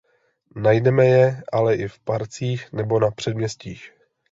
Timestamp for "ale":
1.51-1.75